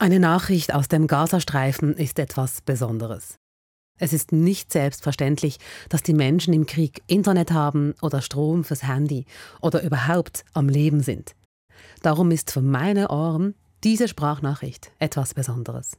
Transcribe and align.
Eine 0.00 0.20
Nachricht 0.20 0.72
aus 0.72 0.86
dem 0.86 1.08
Gazastreifen 1.08 1.92
ist 1.96 2.20
etwas 2.20 2.60
Besonderes. 2.60 3.34
Es 3.98 4.12
ist 4.12 4.30
nicht 4.30 4.72
selbstverständlich, 4.72 5.58
dass 5.88 6.04
die 6.04 6.14
Menschen 6.14 6.54
im 6.54 6.66
Krieg 6.66 7.02
Internet 7.08 7.50
haben 7.50 7.94
oder 8.00 8.22
Strom 8.22 8.62
fürs 8.62 8.84
Handy 8.84 9.26
oder 9.60 9.82
überhaupt 9.82 10.44
am 10.52 10.68
Leben 10.68 11.00
sind. 11.00 11.34
Darum 12.00 12.30
ist 12.30 12.52
für 12.52 12.60
meine 12.60 13.08
Ohren 13.10 13.56
diese 13.82 14.06
Sprachnachricht 14.06 14.92
etwas 15.00 15.34
Besonderes. 15.34 15.98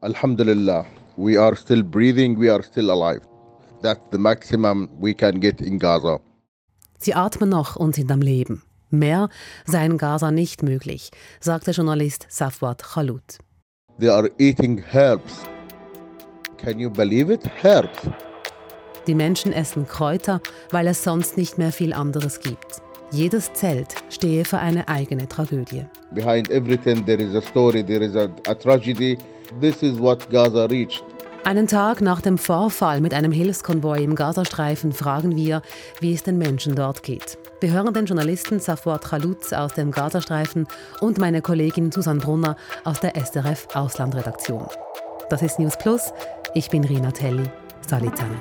Alhamdulillah, 0.00 0.86
we 1.16 1.36
are 1.36 1.56
still 1.56 1.82
breathing, 1.82 2.40
we 2.40 2.52
are 2.52 2.62
still 2.62 2.88
alive. 2.88 3.22
That's 3.82 4.00
the 4.12 4.18
maximum 4.18 4.88
we 5.00 5.12
can 5.12 5.40
get 5.40 5.60
in 5.60 5.80
Gaza. 5.80 6.20
Sie 6.98 7.14
atmen 7.14 7.48
noch 7.48 7.74
und 7.74 7.96
sind 7.96 8.12
am 8.12 8.22
Leben. 8.22 8.62
Mehr 8.90 9.28
sei 9.66 9.86
in 9.86 9.98
Gaza 9.98 10.30
nicht 10.30 10.62
möglich, 10.62 11.10
sagt 11.40 11.66
der 11.66 11.74
Journalist 11.74 12.26
Safwat 12.28 12.82
Khalut. 12.82 13.38
They 13.98 14.08
are 14.08 14.30
eating 14.38 14.82
herbs. 14.90 15.42
Can 16.56 16.78
you 16.78 16.90
believe 16.90 17.32
it? 17.32 17.42
Herbs. 17.62 17.98
Die 19.06 19.14
Menschen 19.14 19.52
essen 19.52 19.86
Kräuter, 19.86 20.40
weil 20.70 20.86
es 20.86 21.04
sonst 21.04 21.36
nicht 21.36 21.56
mehr 21.56 21.72
viel 21.72 21.92
anderes 21.92 22.40
gibt. 22.40 22.82
Jedes 23.12 23.52
Zelt 23.52 23.94
stehe 24.08 24.44
für 24.44 24.58
eine 24.58 24.88
eigene 24.88 25.26
Tragödie. 25.26 25.84
Behind 26.12 26.50
everything 26.50 27.04
there 27.04 27.22
is 27.22 27.34
a 27.34 27.40
story, 27.40 27.84
there 27.84 28.04
is 28.04 28.14
a, 28.14 28.28
a 28.46 28.54
tragedy. 28.54 29.18
This 29.60 29.82
is 29.82 29.98
what 29.98 30.28
Gaza 30.30 30.66
reached. 30.66 31.02
Einen 31.44 31.66
Tag 31.66 32.02
nach 32.02 32.20
dem 32.20 32.38
Vorfall 32.38 33.00
mit 33.00 33.14
einem 33.14 33.32
Hilfskonvoi 33.32 34.04
im 34.04 34.14
Gazastreifen 34.14 34.92
fragen 34.92 35.34
wir, 35.34 35.62
wie 36.00 36.12
es 36.12 36.22
den 36.22 36.38
Menschen 36.38 36.74
dort 36.74 37.02
geht. 37.02 37.38
Wir 37.60 37.72
hören 37.72 37.92
den 37.92 38.06
Journalisten 38.06 38.58
Safwat 38.58 39.04
Khalutz 39.04 39.52
aus 39.52 39.74
dem 39.74 39.90
Gazastreifen 39.90 40.66
und 41.00 41.18
meine 41.18 41.42
Kollegin 41.42 41.92
Susanne 41.92 42.20
Brunner 42.20 42.56
aus 42.84 43.00
der 43.00 43.14
SRF 43.14 43.68
Auslandredaktion. 43.74 44.66
Das 45.28 45.42
ist 45.42 45.58
News 45.58 45.76
Plus. 45.76 46.12
Ich 46.54 46.70
bin 46.70 46.84
Rina 46.84 47.10
Telli. 47.10 47.50
Salut 47.86 48.16
zusammen. 48.16 48.40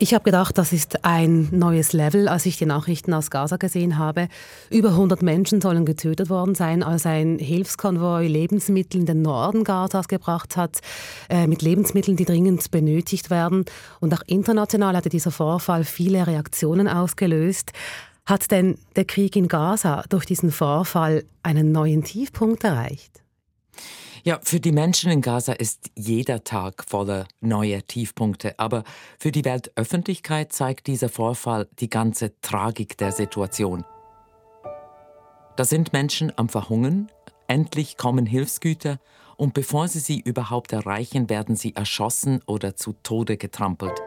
Ich 0.00 0.14
habe 0.14 0.22
gedacht, 0.22 0.56
das 0.58 0.72
ist 0.72 1.04
ein 1.04 1.48
neues 1.50 1.92
Level, 1.92 2.28
als 2.28 2.46
ich 2.46 2.56
die 2.56 2.66
Nachrichten 2.66 3.12
aus 3.12 3.30
Gaza 3.30 3.56
gesehen 3.56 3.98
habe. 3.98 4.28
Über 4.70 4.90
100 4.90 5.22
Menschen 5.22 5.60
sollen 5.60 5.84
getötet 5.84 6.30
worden 6.30 6.54
sein, 6.54 6.84
als 6.84 7.04
ein 7.04 7.40
Hilfskonvoi 7.40 8.28
Lebensmittel 8.28 9.00
in 9.00 9.06
den 9.06 9.22
Norden 9.22 9.64
Gazas 9.64 10.06
gebracht 10.06 10.56
hat, 10.56 10.78
äh, 11.28 11.48
mit 11.48 11.62
Lebensmitteln, 11.62 12.16
die 12.16 12.24
dringend 12.24 12.70
benötigt 12.70 13.28
werden. 13.28 13.64
Und 13.98 14.14
auch 14.14 14.22
international 14.26 14.96
hatte 14.96 15.08
dieser 15.08 15.32
Vorfall 15.32 15.82
viele 15.82 16.28
Reaktionen 16.28 16.86
ausgelöst. 16.86 17.72
Hat 18.24 18.52
denn 18.52 18.78
der 18.94 19.04
Krieg 19.04 19.34
in 19.34 19.48
Gaza 19.48 20.04
durch 20.08 20.26
diesen 20.26 20.52
Vorfall 20.52 21.24
einen 21.42 21.72
neuen 21.72 22.04
Tiefpunkt 22.04 22.62
erreicht? 22.62 23.24
Ja, 24.28 24.38
für 24.42 24.60
die 24.60 24.72
Menschen 24.72 25.10
in 25.10 25.22
Gaza 25.22 25.54
ist 25.54 25.90
jeder 25.96 26.44
Tag 26.44 26.84
voller 26.86 27.26
neuer 27.40 27.80
Tiefpunkte. 27.86 28.58
Aber 28.58 28.84
für 29.18 29.32
die 29.32 29.42
Weltöffentlichkeit 29.42 30.52
zeigt 30.52 30.86
dieser 30.86 31.08
Vorfall 31.08 31.66
die 31.78 31.88
ganze 31.88 32.38
Tragik 32.42 32.98
der 32.98 33.10
Situation. 33.10 33.86
Da 35.56 35.64
sind 35.64 35.94
Menschen 35.94 36.30
am 36.36 36.50
Verhungern, 36.50 37.10
endlich 37.46 37.96
kommen 37.96 38.26
Hilfsgüter 38.26 39.00
und 39.38 39.54
bevor 39.54 39.88
sie 39.88 40.00
sie 40.00 40.20
überhaupt 40.20 40.74
erreichen, 40.74 41.30
werden 41.30 41.56
sie 41.56 41.74
erschossen 41.74 42.42
oder 42.44 42.76
zu 42.76 42.92
Tode 43.02 43.38
getrampelt. 43.38 43.98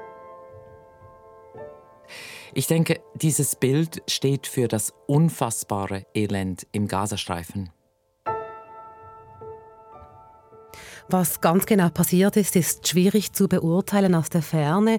Ich 2.53 2.67
denke, 2.67 3.01
dieses 3.15 3.55
Bild 3.55 4.03
steht 4.07 4.45
für 4.45 4.67
das 4.67 4.93
unfassbare 5.07 6.05
Elend 6.13 6.67
im 6.73 6.87
Gazastreifen. 6.87 7.71
Was 11.11 11.41
ganz 11.41 11.65
genau 11.65 11.89
passiert 11.89 12.37
ist, 12.37 12.55
ist 12.55 12.87
schwierig 12.87 13.33
zu 13.33 13.49
beurteilen 13.49 14.15
aus 14.15 14.29
der 14.29 14.41
Ferne. 14.41 14.97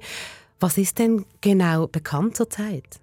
Was 0.61 0.77
ist 0.77 0.99
denn 0.99 1.25
genau 1.41 1.87
bekannt 1.87 2.37
zurzeit? 2.37 3.01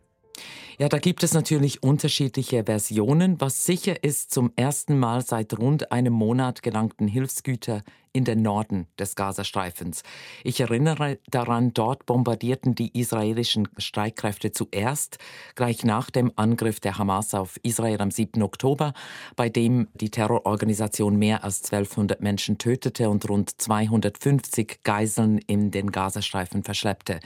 Ja, 0.82 0.88
da 0.88 0.98
gibt 0.98 1.24
es 1.24 1.34
natürlich 1.34 1.84
unterschiedliche 1.84 2.64
Versionen. 2.64 3.42
Was 3.42 3.66
sicher 3.66 4.02
ist, 4.02 4.32
zum 4.32 4.54
ersten 4.56 4.98
Mal 4.98 5.22
seit 5.26 5.60
rund 5.60 5.92
einem 5.92 6.14
Monat 6.14 6.64
gelangten 6.64 7.06
Hilfsgüter 7.06 7.84
in 8.12 8.26
den 8.26 8.42
Norden 8.42 8.88
des 8.98 9.16
Gazastreifens. 9.16 10.04
Ich 10.44 10.60
erinnere 10.60 11.20
daran, 11.30 11.74
dort 11.74 12.06
bombardierten 12.06 12.74
die 12.74 12.98
israelischen 13.00 13.68
Streitkräfte 13.78 14.52
zuerst, 14.52 15.20
gleich 15.56 15.84
nach 15.84 16.10
dem 16.10 16.32
Angriff 16.36 16.80
der 16.80 16.98
Hamas 16.98 17.34
auf 17.34 17.60
Israel 17.62 18.02
am 18.02 18.10
7. 18.10 18.42
Oktober, 18.42 18.94
bei 19.36 19.50
dem 19.50 19.90
die 19.94 20.10
Terrororganisation 20.10 21.18
mehr 21.18 21.44
als 21.44 21.64
1200 21.72 22.22
Menschen 22.22 22.58
tötete 22.58 23.10
und 23.10 23.30
rund 23.30 23.62
250 23.62 24.80
Geiseln 24.84 25.38
in 25.46 25.70
den 25.70 25.92
Gazastreifen 25.92 26.64
verschleppte. 26.64 27.20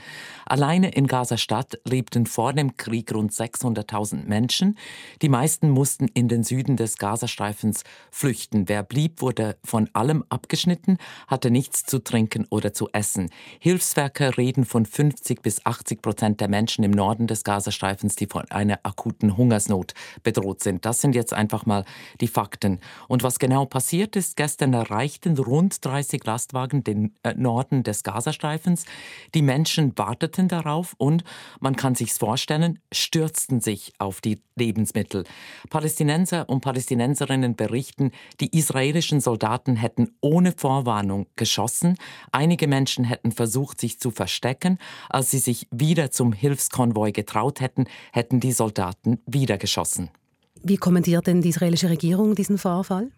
Alleine 0.44 0.90
in 0.90 1.06
Gaza-Stadt 1.06 1.80
lebten 1.88 2.26
vor 2.26 2.52
dem 2.52 2.76
Krieg 2.76 3.14
rund 3.14 3.32
600.000 3.44 4.24
Menschen. 4.24 4.78
Die 5.22 5.28
meisten 5.28 5.70
mussten 5.70 6.08
in 6.08 6.28
den 6.28 6.44
Süden 6.44 6.76
des 6.76 6.98
Gazastreifens 6.98 7.84
flüchten. 8.10 8.68
Wer 8.68 8.82
blieb, 8.82 9.20
wurde 9.20 9.56
von 9.64 9.90
allem 9.92 10.24
abgeschnitten 10.28 10.98
hatte 11.26 11.50
nichts 11.50 11.84
zu 11.84 11.98
trinken 12.02 12.46
oder 12.50 12.72
zu 12.72 12.88
essen. 12.92 13.30
Hilfswerker 13.58 14.36
reden 14.38 14.64
von 14.64 14.86
50 14.86 15.42
bis 15.42 15.64
80 15.64 16.02
Prozent 16.02 16.40
der 16.40 16.48
Menschen 16.48 16.84
im 16.84 16.90
Norden 16.90 17.26
des 17.26 17.44
Gazastreifens, 17.44 18.16
die 18.16 18.26
von 18.26 18.50
einer 18.50 18.80
akuten 18.82 19.36
Hungersnot 19.36 19.94
bedroht 20.22 20.62
sind. 20.62 20.84
Das 20.84 21.00
sind 21.00 21.14
jetzt 21.14 21.32
einfach 21.32 21.66
mal 21.66 21.84
die 22.20 22.28
Fakten. 22.28 22.80
Und 23.08 23.22
was 23.22 23.38
genau 23.38 23.66
passiert 23.66 24.16
ist, 24.16 24.36
gestern 24.36 24.72
erreichten 24.72 25.36
rund 25.38 25.84
30 25.84 26.24
Lastwagen 26.24 26.84
den 26.84 27.14
äh, 27.22 27.34
Norden 27.34 27.82
des 27.82 28.02
Gazastreifens. 28.02 28.84
Die 29.34 29.42
Menschen 29.42 29.96
warteten 29.96 30.48
darauf 30.48 30.94
und, 30.98 31.24
man 31.60 31.76
kann 31.76 31.94
sich's 31.94 32.18
vorstellen, 32.18 32.78
stürzten 32.92 33.33
sich 33.36 33.92
auf 33.98 34.20
die 34.20 34.40
Lebensmittel. 34.56 35.24
Palästinenser 35.70 36.48
und 36.48 36.60
Palästinenserinnen 36.60 37.56
berichten, 37.56 38.10
die 38.40 38.56
israelischen 38.56 39.20
Soldaten 39.20 39.76
hätten 39.76 40.16
ohne 40.20 40.52
Vorwarnung 40.52 41.26
geschossen. 41.36 41.96
Einige 42.32 42.68
Menschen 42.68 43.04
hätten 43.04 43.32
versucht, 43.32 43.80
sich 43.80 43.98
zu 43.98 44.10
verstecken. 44.10 44.78
Als 45.08 45.30
sie 45.30 45.38
sich 45.38 45.66
wieder 45.70 46.10
zum 46.10 46.32
Hilfskonvoi 46.32 47.12
getraut 47.12 47.60
hätten, 47.60 47.86
hätten 48.12 48.40
die 48.40 48.52
Soldaten 48.52 49.18
wieder 49.26 49.58
geschossen. 49.58 50.10
Wie 50.62 50.76
kommentiert 50.76 51.26
denn 51.26 51.42
die 51.42 51.50
israelische 51.50 51.90
Regierung 51.90 52.34
diesen 52.34 52.58
Vorfall? 52.58 53.10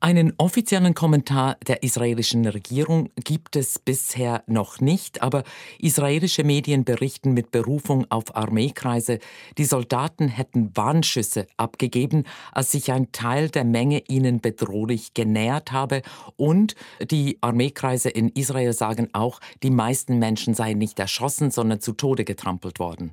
Einen 0.00 0.32
offiziellen 0.38 0.94
Kommentar 0.94 1.56
der 1.66 1.82
israelischen 1.82 2.46
Regierung 2.46 3.10
gibt 3.16 3.56
es 3.56 3.78
bisher 3.78 4.42
noch 4.46 4.80
nicht, 4.80 5.22
aber 5.22 5.44
israelische 5.78 6.44
Medien 6.44 6.84
berichten 6.84 7.32
mit 7.32 7.50
Berufung 7.50 8.06
auf 8.10 8.36
Armeekreise, 8.36 9.18
die 9.58 9.64
Soldaten 9.64 10.28
hätten 10.28 10.76
Warnschüsse 10.76 11.46
abgegeben, 11.56 12.24
als 12.52 12.72
sich 12.72 12.92
ein 12.92 13.12
Teil 13.12 13.48
der 13.48 13.64
Menge 13.64 14.02
ihnen 14.08 14.40
bedrohlich 14.40 15.14
genähert 15.14 15.72
habe 15.72 16.02
und 16.36 16.74
die 17.10 17.38
Armeekreise 17.40 18.08
in 18.08 18.28
Israel 18.28 18.72
sagen 18.72 19.08
auch, 19.12 19.40
die 19.62 19.70
meisten 19.70 20.18
Menschen 20.18 20.54
seien 20.54 20.78
nicht 20.78 20.98
erschossen, 20.98 21.50
sondern 21.50 21.80
zu 21.80 21.92
Tode 21.92 22.24
getrampelt 22.24 22.78
worden. 22.78 23.12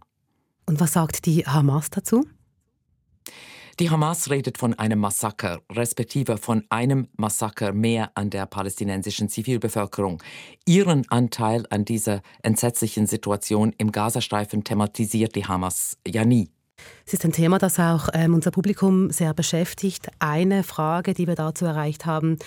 Und 0.66 0.80
was 0.80 0.94
sagt 0.94 1.26
die 1.26 1.46
Hamas 1.46 1.90
dazu? 1.90 2.26
Die 3.80 3.90
Hamas 3.90 4.30
redet 4.30 4.58
von 4.58 4.74
einem 4.74 5.00
Massaker, 5.00 5.62
respektive 5.72 6.36
von 6.36 6.66
einem 6.68 7.08
Massaker 7.16 7.72
mehr 7.72 8.12
an 8.14 8.30
der 8.30 8.46
palästinensischen 8.46 9.30
Zivilbevölkerung. 9.30 10.22
Ihren 10.66 11.10
Anteil 11.10 11.66
an 11.70 11.86
dieser 11.86 12.22
entsetzlichen 12.44 13.08
Situation 13.08 13.74
im 13.78 13.94
Gazastreifen 13.94 14.66
thematisiert 14.66 15.34
die 15.36 15.46
Hamas 15.46 15.98
ja 16.06 16.26
nie. 16.26 16.50
Es 17.06 17.14
ist 17.14 17.24
ein 17.24 17.32
Thema, 17.32 17.58
das 17.58 17.80
auch 17.80 18.10
ähm, 18.14 18.34
unser 18.34 18.52
Publikum 18.52 19.12
sehr 19.12 19.34
beschäftigt. 19.34 20.10
Eine 20.20 20.64
Frage, 20.64 21.14
die 21.14 21.28
wir 21.28 21.36
dazu 21.36 21.64
erreicht 21.64 22.06
haben, 22.06 22.38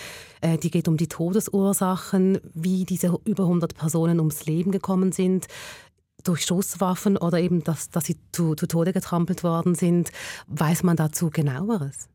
äh, 0.43 0.59
die 0.59 0.71
geht 0.71 0.87
um 0.87 0.99
die 0.99 1.09
Todesursachen, 1.09 2.41
wie 2.53 2.85
diese 2.85 3.19
über 3.25 3.45
100 3.45 3.75
Personen 3.75 4.21
ums 4.21 4.45
Leben 4.45 4.71
gekommen 4.71 5.13
sind 5.13 5.49
durch 6.25 6.45
Schusswaffen 6.45 7.17
oder 7.17 7.39
eben, 7.39 7.65
dass, 7.65 7.91
dass 7.91 8.05
sie 8.05 8.17
zu, 8.33 8.55
zu 8.55 8.67
Tode 8.67 8.93
getrampelt 8.93 9.43
worden 9.45 9.75
sind. 9.75 10.11
Weiß 10.47 10.83
man 10.83 10.97
dazu 10.97 11.31
genaueres? 11.31 12.09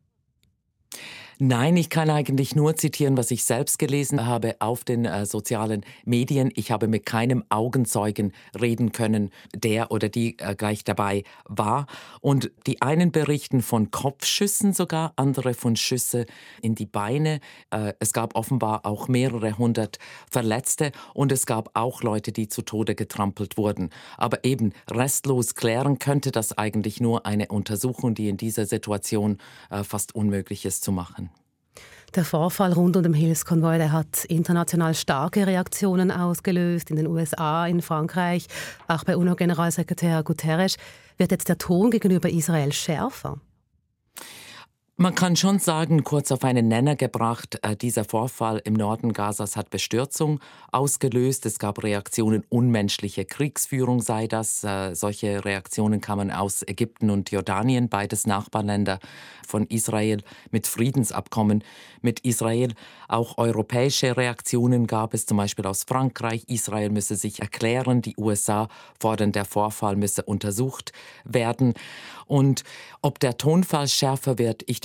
Nein, 1.40 1.76
ich 1.76 1.88
kann 1.88 2.10
eigentlich 2.10 2.56
nur 2.56 2.74
zitieren, 2.74 3.16
was 3.16 3.30
ich 3.30 3.44
selbst 3.44 3.78
gelesen 3.78 4.26
habe 4.26 4.56
auf 4.58 4.82
den 4.82 5.04
äh, 5.04 5.24
sozialen 5.24 5.84
Medien. 6.04 6.50
Ich 6.56 6.72
habe 6.72 6.88
mit 6.88 7.06
keinem 7.06 7.44
Augenzeugen 7.48 8.32
reden 8.60 8.90
können, 8.90 9.30
der 9.54 9.92
oder 9.92 10.08
die 10.08 10.36
äh, 10.40 10.56
gleich 10.56 10.82
dabei 10.82 11.22
war. 11.44 11.86
Und 12.20 12.50
die 12.66 12.82
einen 12.82 13.12
berichten 13.12 13.62
von 13.62 13.92
Kopfschüssen 13.92 14.72
sogar, 14.72 15.12
andere 15.14 15.54
von 15.54 15.76
Schüsse 15.76 16.26
in 16.60 16.74
die 16.74 16.86
Beine. 16.86 17.38
Äh, 17.70 17.92
es 18.00 18.12
gab 18.12 18.34
offenbar 18.34 18.84
auch 18.84 19.06
mehrere 19.06 19.56
hundert 19.58 20.00
Verletzte 20.28 20.90
und 21.14 21.30
es 21.30 21.46
gab 21.46 21.70
auch 21.74 22.02
Leute, 22.02 22.32
die 22.32 22.48
zu 22.48 22.62
Tode 22.62 22.96
getrampelt 22.96 23.56
wurden. 23.56 23.90
Aber 24.16 24.44
eben 24.44 24.72
restlos 24.90 25.54
klären 25.54 26.00
könnte 26.00 26.32
das 26.32 26.58
eigentlich 26.58 27.00
nur 27.00 27.26
eine 27.26 27.46
Untersuchung, 27.46 28.16
die 28.16 28.28
in 28.28 28.38
dieser 28.38 28.66
Situation 28.66 29.38
äh, 29.70 29.84
fast 29.84 30.16
unmöglich 30.16 30.64
ist 30.64 30.82
zu 30.82 30.90
machen. 30.90 31.27
Der 32.14 32.24
Vorfall 32.24 32.72
rund 32.72 32.96
um 32.96 33.02
den 33.02 33.12
Hilfskonvoi 33.12 33.76
der 33.76 33.92
hat 33.92 34.24
international 34.24 34.94
starke 34.94 35.46
Reaktionen 35.46 36.10
ausgelöst, 36.10 36.90
in 36.90 36.96
den 36.96 37.06
USA, 37.06 37.66
in 37.66 37.82
Frankreich, 37.82 38.46
auch 38.86 39.04
bei 39.04 39.16
UNO-Generalsekretär 39.16 40.22
Guterres. 40.22 40.76
Wird 41.18 41.32
jetzt 41.32 41.48
der 41.48 41.58
Ton 41.58 41.90
gegenüber 41.90 42.30
Israel 42.30 42.72
schärfer? 42.72 43.38
Man 45.00 45.14
kann 45.14 45.36
schon 45.36 45.60
sagen, 45.60 46.02
kurz 46.02 46.32
auf 46.32 46.42
einen 46.42 46.66
Nenner 46.66 46.96
gebracht, 46.96 47.60
äh, 47.62 47.76
dieser 47.76 48.02
Vorfall 48.04 48.60
im 48.64 48.74
Norden 48.74 49.12
Gazas 49.12 49.54
hat 49.54 49.70
Bestürzung 49.70 50.40
ausgelöst. 50.72 51.46
Es 51.46 51.60
gab 51.60 51.84
Reaktionen, 51.84 52.42
unmenschliche 52.48 53.24
Kriegsführung 53.24 54.00
sei 54.00 54.26
das. 54.26 54.64
Äh, 54.64 54.96
solche 54.96 55.44
Reaktionen 55.44 56.00
kamen 56.00 56.32
aus 56.32 56.64
Ägypten 56.66 57.10
und 57.10 57.30
Jordanien, 57.30 57.88
beides 57.88 58.26
Nachbarländer 58.26 58.98
von 59.46 59.68
Israel 59.68 60.20
mit 60.50 60.66
Friedensabkommen 60.66 61.62
mit 62.02 62.20
Israel. 62.20 62.74
Auch 63.06 63.38
europäische 63.38 64.16
Reaktionen 64.16 64.86
gab 64.86 65.14
es, 65.14 65.26
zum 65.26 65.36
Beispiel 65.36 65.66
aus 65.66 65.84
Frankreich. 65.84 66.44
Israel 66.48 66.90
müsse 66.90 67.16
sich 67.16 67.40
erklären, 67.40 68.02
die 68.02 68.14
USA 68.16 68.68
fordern, 69.00 69.32
der 69.32 69.44
Vorfall 69.44 69.96
müsse 69.96 70.22
untersucht 70.22 70.92
werden. 71.24 71.74
Und 72.26 72.64
ob 73.00 73.20
der 73.20 73.38
Tonfall 73.38 73.88
schärfer 73.88 74.38
wird, 74.38 74.62
ich 74.66 74.80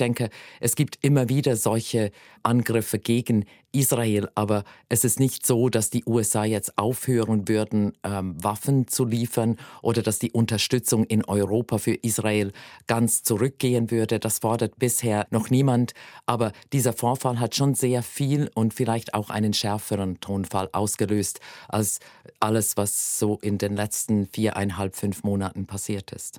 es 0.60 0.76
gibt 0.76 0.98
immer 1.02 1.28
wieder 1.28 1.56
solche 1.56 2.10
Angriffe 2.42 2.98
gegen 2.98 3.44
Israel, 3.72 4.28
aber 4.34 4.64
es 4.88 5.04
ist 5.04 5.18
nicht 5.18 5.44
so, 5.44 5.68
dass 5.68 5.90
die 5.90 6.04
USA 6.06 6.44
jetzt 6.44 6.78
aufhören 6.78 7.48
würden, 7.48 7.92
ähm, 8.04 8.42
Waffen 8.42 8.86
zu 8.86 9.04
liefern 9.04 9.56
oder 9.82 10.02
dass 10.02 10.18
die 10.18 10.30
Unterstützung 10.30 11.04
in 11.04 11.24
Europa 11.24 11.78
für 11.78 11.94
Israel 11.94 12.52
ganz 12.86 13.22
zurückgehen 13.22 13.90
würde. 13.90 14.20
Das 14.20 14.38
fordert 14.38 14.78
bisher 14.78 15.26
noch 15.30 15.50
niemand, 15.50 15.92
aber 16.26 16.52
dieser 16.72 16.92
Vorfall 16.92 17.40
hat 17.40 17.56
schon 17.56 17.74
sehr 17.74 18.02
viel 18.02 18.50
und 18.54 18.74
vielleicht 18.74 19.14
auch 19.14 19.30
einen 19.30 19.54
schärferen 19.54 20.20
Tonfall 20.20 20.68
ausgelöst 20.72 21.40
als 21.68 21.98
alles, 22.40 22.76
was 22.76 23.18
so 23.18 23.38
in 23.42 23.58
den 23.58 23.74
letzten 23.74 24.26
viereinhalb, 24.26 24.94
fünf 24.94 25.24
Monaten 25.24 25.66
passiert 25.66 26.12
ist. 26.12 26.38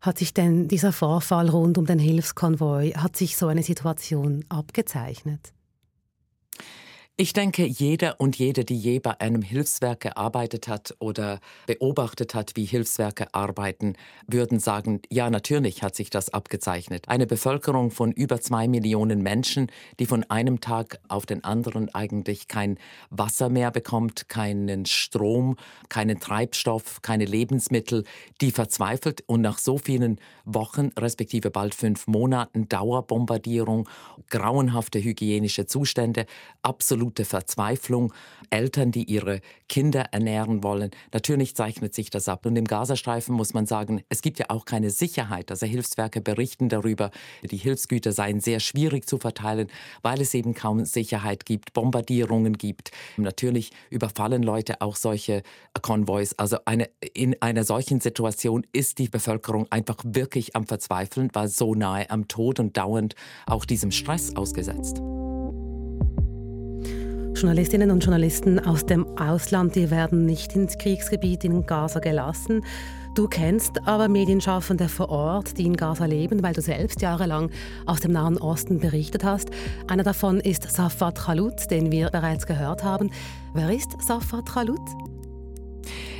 Hat 0.00 0.18
sich 0.18 0.32
denn 0.32 0.68
dieser 0.68 0.92
Vorfall 0.92 1.48
rund 1.48 1.76
um 1.76 1.84
den 1.84 1.98
Hilfskonvoi, 1.98 2.92
hat 2.92 3.16
sich 3.16 3.36
so 3.36 3.48
eine 3.48 3.64
Situation 3.64 4.44
abgezeichnet? 4.48 5.52
Ich 7.20 7.32
denke, 7.32 7.66
jeder 7.66 8.20
und 8.20 8.38
jede, 8.38 8.64
die 8.64 8.76
je 8.76 9.00
bei 9.00 9.20
einem 9.20 9.42
Hilfswerk 9.42 10.02
gearbeitet 10.02 10.68
hat 10.68 10.94
oder 11.00 11.40
beobachtet 11.66 12.32
hat, 12.32 12.52
wie 12.54 12.64
Hilfswerke 12.64 13.34
arbeiten, 13.34 13.94
würden 14.28 14.60
sagen, 14.60 15.02
ja, 15.10 15.28
natürlich 15.28 15.82
hat 15.82 15.96
sich 15.96 16.10
das 16.10 16.32
abgezeichnet. 16.32 17.08
Eine 17.08 17.26
Bevölkerung 17.26 17.90
von 17.90 18.12
über 18.12 18.40
zwei 18.40 18.68
Millionen 18.68 19.20
Menschen, 19.20 19.66
die 19.98 20.06
von 20.06 20.22
einem 20.30 20.60
Tag 20.60 21.00
auf 21.08 21.26
den 21.26 21.42
anderen 21.42 21.92
eigentlich 21.92 22.46
kein 22.46 22.78
Wasser 23.10 23.48
mehr 23.48 23.72
bekommt, 23.72 24.28
keinen 24.28 24.86
Strom, 24.86 25.56
keinen 25.88 26.20
Treibstoff, 26.20 27.02
keine 27.02 27.24
Lebensmittel, 27.24 28.04
die 28.40 28.52
verzweifelt 28.52 29.24
und 29.26 29.40
nach 29.40 29.58
so 29.58 29.76
vielen 29.76 30.20
Wochen, 30.44 30.92
respektive 30.96 31.50
bald 31.50 31.74
fünf 31.74 32.06
Monaten 32.06 32.68
Dauerbombardierung, 32.68 33.88
grauenhafte 34.30 35.02
hygienische 35.02 35.66
Zustände, 35.66 36.24
absolut 36.62 37.07
absolute 37.08 37.24
Verzweiflung, 37.24 38.12
Eltern, 38.50 38.92
die 38.92 39.04
ihre 39.04 39.40
Kinder 39.68 40.06
ernähren 40.12 40.62
wollen. 40.62 40.90
Natürlich 41.12 41.54
zeichnet 41.54 41.94
sich 41.94 42.10
das 42.10 42.28
ab. 42.28 42.46
Und 42.46 42.56
im 42.56 42.64
Gazastreifen 42.64 43.34
muss 43.34 43.54
man 43.54 43.66
sagen, 43.66 44.02
es 44.08 44.22
gibt 44.22 44.38
ja 44.38 44.46
auch 44.48 44.64
keine 44.64 44.90
Sicherheit. 44.90 45.50
Also 45.50 45.66
Hilfswerke 45.66 46.20
berichten 46.20 46.68
darüber, 46.68 47.10
die 47.42 47.56
Hilfsgüter 47.56 48.12
seien 48.12 48.40
sehr 48.40 48.60
schwierig 48.60 49.06
zu 49.06 49.18
verteilen, 49.18 49.68
weil 50.02 50.20
es 50.20 50.34
eben 50.34 50.54
kaum 50.54 50.84
Sicherheit 50.84 51.46
gibt, 51.46 51.72
Bombardierungen 51.72 52.54
gibt. 52.54 52.90
Natürlich 53.16 53.70
überfallen 53.90 54.42
Leute 54.42 54.80
auch 54.80 54.96
solche 54.96 55.42
Konvois. 55.80 56.34
Also 56.36 56.58
eine, 56.64 56.88
in 57.14 57.40
einer 57.40 57.64
solchen 57.64 58.00
Situation 58.00 58.66
ist 58.72 58.98
die 58.98 59.08
Bevölkerung 59.08 59.66
einfach 59.70 59.98
wirklich 60.04 60.56
am 60.56 60.66
Verzweifeln, 60.66 61.30
weil 61.32 61.48
so 61.48 61.74
nahe 61.74 62.08
am 62.10 62.28
Tod 62.28 62.60
und 62.60 62.76
dauernd 62.76 63.14
auch 63.46 63.64
diesem 63.64 63.90
Stress 63.90 64.36
ausgesetzt. 64.36 65.00
Journalistinnen 67.40 67.92
und 67.92 68.02
Journalisten 68.02 68.58
aus 68.58 68.84
dem 68.84 69.16
Ausland, 69.16 69.76
die 69.76 69.92
werden 69.92 70.26
nicht 70.26 70.56
ins 70.56 70.76
Kriegsgebiet 70.76 71.44
in 71.44 71.66
Gaza 71.66 72.00
gelassen. 72.00 72.64
Du 73.14 73.28
kennst 73.28 73.86
aber 73.86 74.08
Medienschaffende 74.08 74.88
vor 74.88 75.08
Ort, 75.08 75.56
die 75.56 75.64
in 75.64 75.76
Gaza 75.76 76.06
leben, 76.06 76.42
weil 76.42 76.54
du 76.54 76.60
selbst 76.60 77.00
jahrelang 77.00 77.50
aus 77.86 78.00
dem 78.00 78.10
Nahen 78.10 78.38
Osten 78.38 78.80
berichtet 78.80 79.22
hast. 79.22 79.50
Einer 79.86 80.02
davon 80.02 80.40
ist 80.40 80.68
Safat 80.68 81.18
Khalut, 81.18 81.70
den 81.70 81.92
wir 81.92 82.10
bereits 82.10 82.44
gehört 82.44 82.82
haben. 82.82 83.10
Wer 83.54 83.70
ist 83.70 83.90
Safat 84.02 84.46
Khalut? 84.46 85.07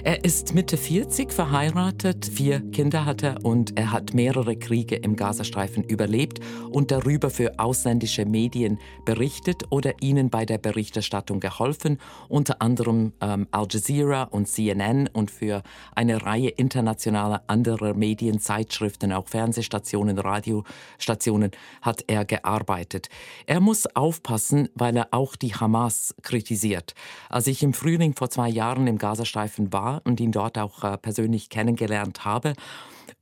Er 0.05 0.25
ist 0.25 0.55
Mitte 0.55 0.77
40, 0.77 1.33
verheiratet, 1.33 2.25
vier 2.25 2.61
Kinder 2.71 3.05
hat 3.05 3.25
er 3.25 3.45
und 3.45 3.77
er 3.77 3.91
hat 3.91 4.15
mehrere 4.15 4.57
Kriege 4.57 4.95
im 4.95 5.17
Gazastreifen 5.17 5.83
überlebt 5.83 6.39
und 6.71 6.93
darüber 6.93 7.31
für 7.31 7.59
ausländische 7.59 8.25
Medien 8.25 8.79
berichtet 9.05 9.65
oder 9.71 9.95
ihnen 10.01 10.31
bei 10.31 10.47
der 10.47 10.59
Berichterstattung 10.59 11.41
geholfen, 11.41 11.99
unter 12.29 12.63
anderem 12.63 13.13
ähm, 13.21 13.49
Al 13.51 13.67
Jazeera 13.69 14.23
und 14.23 14.47
CNN 14.47 15.09
und 15.13 15.33
für 15.33 15.63
eine 15.97 16.25
Reihe 16.25 16.51
internationaler 16.51 17.43
anderer 17.49 17.95
Medien, 17.95 18.39
Zeitschriften, 18.39 19.13
auch 19.13 19.27
Fernsehstationen, 19.27 20.17
Radiostationen 20.19 21.51
hat 21.83 22.05
er 22.07 22.25
gearbeitet. 22.25 23.09
Er 23.47 23.59
muss 23.59 23.87
aufpassen, 23.97 24.69
weil 24.75 24.97
er 24.97 25.09
auch 25.11 25.35
die 25.35 25.55
Hamas 25.55 26.15
kritisiert. 26.23 26.95
Als 27.29 27.49
ich 27.49 27.65
im 27.65 27.75
Frühling 27.75 28.15
vor 28.15 28.31
zwei 28.31 28.49
Jahren 28.49 28.87
im 28.87 28.99
Gazastreifen 28.99 29.73
war, 29.73 29.98
und 30.05 30.21
ihn 30.21 30.33
dort 30.33 30.59
auch 30.59 30.85
äh, 30.85 30.97
persönlich 30.97 31.49
kennengelernt 31.49 32.25
habe, 32.25 32.55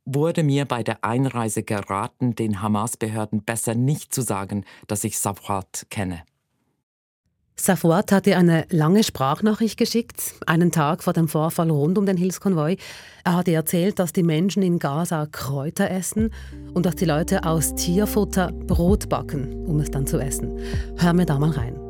wurde 0.04 0.42
mir 0.42 0.64
bei 0.64 0.82
der 0.82 1.04
Einreise 1.04 1.62
geraten, 1.62 2.34
den 2.34 2.62
Hamas-Behörden 2.62 3.42
besser 3.42 3.74
nicht 3.74 4.14
zu 4.14 4.22
sagen, 4.22 4.64
dass 4.86 5.04
ich 5.04 5.18
Safwat 5.18 5.86
kenne. 5.90 6.22
Safwat 7.58 8.12
hat 8.12 8.26
dir 8.26 8.38
eine 8.38 8.66
lange 8.68 9.02
Sprachnachricht 9.02 9.78
geschickt, 9.78 10.34
einen 10.46 10.70
Tag 10.70 11.02
vor 11.02 11.14
dem 11.14 11.26
Vorfall 11.26 11.70
rund 11.70 11.96
um 11.96 12.04
den 12.04 12.18
Hilfskonvoi. 12.18 12.76
Er 13.24 13.34
hat 13.34 13.46
dir 13.46 13.54
erzählt, 13.54 13.98
dass 13.98 14.12
die 14.12 14.22
Menschen 14.22 14.62
in 14.62 14.78
Gaza 14.78 15.26
Kräuter 15.26 15.90
essen 15.90 16.32
und 16.74 16.84
dass 16.84 16.96
die 16.96 17.06
Leute 17.06 17.44
aus 17.44 17.74
Tierfutter 17.74 18.52
Brot 18.52 19.08
backen, 19.08 19.64
um 19.66 19.80
es 19.80 19.90
dann 19.90 20.06
zu 20.06 20.18
essen. 20.18 20.58
Hör 20.98 21.14
mir 21.14 21.24
da 21.24 21.38
mal 21.38 21.50
rein. 21.50 21.85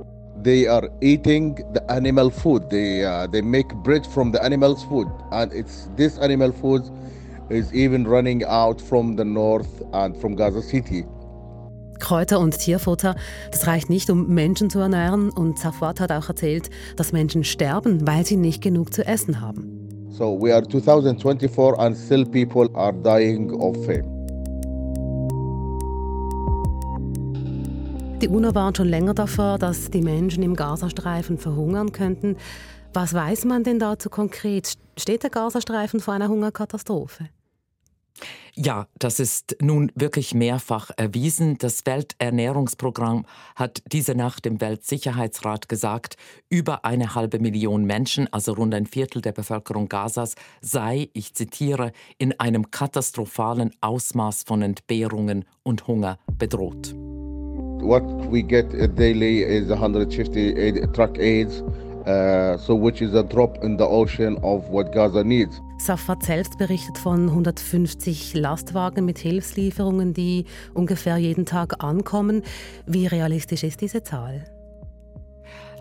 They 0.47 0.69
are 0.69 0.89
eating 1.03 1.57
the 1.75 1.83
animal 1.91 2.31
food. 2.31 2.71
They 2.71 3.05
uh, 3.05 3.27
they 3.27 3.43
make 3.43 3.69
bread 3.83 4.07
from 4.07 4.31
the 4.31 4.43
animal's 4.43 4.85
food, 4.85 5.09
and 5.33 5.53
it's 5.53 5.91
this 5.97 6.19
animal 6.19 6.53
food 6.53 6.83
is 7.51 7.73
even 7.75 8.07
running 8.07 8.45
out 8.45 8.81
from 8.81 9.17
the 9.17 9.25
north 9.25 9.83
and 9.93 10.17
from 10.17 10.37
Gaza 10.37 10.63
City. 10.63 11.05
Kräuter 11.99 12.39
und 12.41 12.59
Tierfutter, 12.59 13.17
das 13.51 13.67
reicht 13.67 13.89
nicht, 13.91 14.11
um 14.11 14.29
Menschen 14.29 14.71
zu 14.71 14.79
ernähren. 14.79 15.31
Und 15.31 15.59
Safwat 15.59 15.99
hat 15.99 16.13
auch 16.13 16.29
erzählt, 16.29 16.71
dass 16.97 17.13
Menschen 17.13 17.43
sterben, 17.43 18.07
weil 18.07 18.25
sie 18.25 18.37
nicht 18.37 18.63
genug 18.63 18.93
zu 18.93 19.05
essen 19.07 19.41
haben. 19.41 20.09
So 20.11 20.39
we 20.41 20.55
are 20.55 20.63
2024 20.63 21.79
and 21.79 21.97
still 21.97 22.25
people 22.25 22.69
are 22.75 22.93
dying 22.93 23.51
of 23.51 23.77
fame. 23.85 24.16
Die 28.23 28.29
UNO 28.29 28.55
warnt 28.55 28.79
schon 28.79 28.89
länger 28.89 29.13
davor, 29.13 29.59
dass 29.59 29.91
die 29.91 30.01
Menschen 30.01 30.43
im 30.43 30.57
Gazastreifen 30.57 31.37
verhungern 31.37 31.93
könnten. 31.93 32.37
Was 32.95 33.13
weiß 33.13 33.45
man 33.45 33.63
denn 33.63 33.79
dazu 33.79 34.09
konkret? 34.09 34.73
Steht 34.97 35.23
der 35.23 35.29
Gazastreifen 35.29 36.01
vor 36.01 36.15
einer 36.15 36.29
Hungerkatastrophe? 36.29 37.29
Ja, 38.55 38.87
das 38.99 39.21
ist 39.21 39.57
nun 39.61 39.93
wirklich 39.95 40.33
mehrfach 40.33 40.91
erwiesen. 40.97 41.59
Das 41.59 41.85
Welternährungsprogramm 41.85 43.27
hat 43.55 43.83
diese 43.93 44.15
Nacht 44.15 44.47
im 44.47 44.63
Weltsicherheitsrat 44.63 45.69
gesagt, 45.69 46.17
über 46.49 46.87
eine 46.87 47.15
halbe 47.15 47.39
Million 47.39 47.85
Menschen, 47.85 48.33
also 48.33 48.55
rund 48.55 48.75
ein 48.75 48.87
Viertel 48.87 49.21
der 49.21 49.33
Bevölkerung 49.33 49.91
Gazas, 49.91 50.37
sei, 50.63 51.11
ich 51.13 51.35
zitiere, 51.35 51.93
in 52.17 52.41
einem 52.41 52.71
katastrophalen 52.71 53.73
Ausmaß 53.83 54.45
von 54.45 54.63
Entbehrungen 54.63 55.45
und 55.63 55.87
Hunger 55.87 56.19
bedroht. 56.39 56.95
What 57.81 58.03
we 58.31 58.43
get 58.43 58.71
daily 58.97 59.43
is 59.43 59.69
150 59.69 60.87
truck 60.93 61.19
aids, 61.19 61.63
uh, 62.07 62.57
so 62.59 62.75
which 62.75 63.01
is 63.01 63.15
a 63.15 63.23
drop 63.23 63.63
in 63.63 63.77
the 63.77 63.87
ocean 63.87 64.39
of 64.43 64.69
what 64.71 64.93
Gaza 64.93 65.23
needs. 65.23 65.61
Safat 65.79 66.23
selbst 66.23 66.59
berichtet 66.59 66.99
von 66.99 67.29
150 67.29 68.35
Lastwagen 68.35 69.05
mit 69.05 69.19
Hilfslieferungen, 69.19 70.15
die 70.15 70.47
ungefähr 70.75 71.19
jeden 71.19 71.45
Tag 71.45 71.85
ankommen. 71.85 72.43
Wie 72.87 73.07
realistisch 73.07 73.63
ist 73.63 73.83
diese 73.83 74.03
Zahl? 74.03 74.56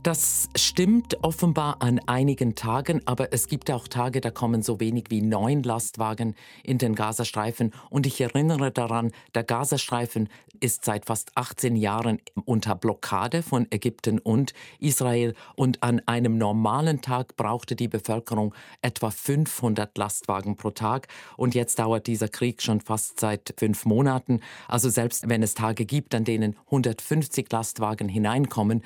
Das 0.06 0.50
stimmt 0.56 1.24
offenbar 1.24 1.78
an 1.82 2.00
einigen 2.06 2.54
Tagen, 2.54 3.02
aber 3.06 3.34
es 3.34 3.48
gibt 3.48 3.72
auch 3.72 3.88
Tage, 3.88 4.22
da 4.22 4.30
kommen 4.30 4.62
so 4.62 4.80
wenig 4.80 5.06
wie 5.10 5.24
neun 5.24 5.64
Lastwagen 5.64 6.36
in 6.62 6.78
den 6.78 6.94
Gazastreifen. 6.94 7.74
Und 7.90 8.06
ich 8.06 8.22
erinnere 8.22 8.70
daran, 8.70 9.12
der 9.34 9.44
Gazastreifen 9.44 10.30
ist 10.60 10.86
seit 10.86 11.06
fast 11.06 11.32
18 11.36 11.76
Jahren 11.76 12.20
unter 12.46 12.76
Blockade 12.76 13.42
von 13.44 13.68
Ägypten 13.72 14.20
und 14.20 14.54
Israel. 14.80 15.34
Und 15.56 15.82
an 15.82 16.02
einem 16.06 16.38
normalen 16.38 17.02
Tag 17.02 17.36
brauchte 17.36 17.76
die 17.76 17.88
Bevölkerung 17.88 18.54
etwa 18.84 19.10
500 19.10 19.98
Lastwagen 19.98 20.56
pro 20.56 20.70
Tag. 20.70 21.08
Und 21.36 21.56
jetzt 21.56 21.80
dauert 21.80 22.08
dieser 22.08 22.28
Krieg 22.28 22.62
schon 22.62 22.80
fast 22.80 23.20
seit 23.20 23.56
fünf 23.58 23.86
Monaten. 23.86 24.42
Also 24.68 24.90
selbst 24.90 25.28
wenn 25.28 25.44
es 25.44 25.56
Tage 25.56 25.86
gibt, 25.86 26.14
an 26.14 26.26
denen 26.26 26.56
150 26.66 27.52
Lastwagen 27.52 28.08
hineinkommen, 28.08 28.84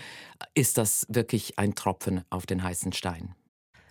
ist 0.53 0.77
das 0.77 1.05
wirklich 1.09 1.59
ein 1.59 1.75
Tropfen 1.75 2.21
auf 2.29 2.45
den 2.45 2.63
heißen 2.63 2.93
Stein. 2.93 3.35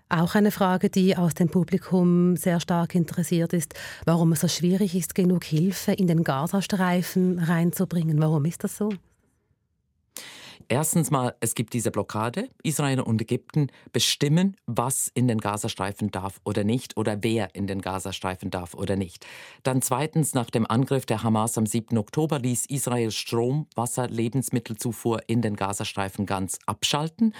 Auch 0.08 0.34
eine 0.34 0.50
Frage, 0.50 0.88
die 0.88 1.16
aus 1.18 1.34
dem 1.34 1.50
Publikum 1.50 2.36
sehr 2.36 2.60
stark 2.60 2.94
interessiert 2.94 3.52
ist, 3.52 3.74
warum 4.06 4.32
es 4.32 4.40
so 4.40 4.48
schwierig 4.48 4.94
ist, 4.94 5.14
genug 5.14 5.44
Hilfe 5.44 5.92
in 5.92 6.06
den 6.06 6.24
Gazastreifen 6.24 7.38
reinzubringen. 7.38 8.18
Warum 8.18 8.46
ist 8.46 8.64
das 8.64 8.78
so? 8.78 8.88
Erstens 10.70 11.10
mal, 11.10 11.34
es 11.40 11.54
gibt 11.54 11.72
diese 11.72 11.90
Blockade. 11.90 12.50
Israel 12.62 13.00
und 13.00 13.22
Ägypten 13.22 13.68
bestimmen, 13.90 14.54
was 14.66 15.10
in 15.14 15.26
den 15.26 15.38
Gazastreifen 15.38 16.10
darf 16.10 16.42
oder 16.44 16.62
nicht 16.62 16.98
oder 16.98 17.22
wer 17.22 17.54
in 17.54 17.66
den 17.66 17.80
Gazastreifen 17.80 18.50
darf 18.50 18.74
oder 18.74 18.94
nicht. 18.94 19.24
Dann 19.62 19.80
zweitens, 19.80 20.34
nach 20.34 20.50
dem 20.50 20.66
Angriff 20.66 21.06
der 21.06 21.22
Hamas 21.22 21.56
am 21.56 21.64
7. 21.64 21.96
Oktober 21.96 22.38
ließ 22.38 22.66
Israel 22.66 23.10
Strom, 23.12 23.66
Wasser, 23.76 24.08
Lebensmittelzufuhr 24.08 25.22
in 25.26 25.40
den 25.40 25.56
Gazastreifen 25.56 26.26
ganz 26.26 26.58
abschalten. 26.66 27.34